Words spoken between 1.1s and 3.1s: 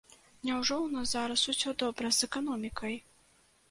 зараз усё добра з эканомікай?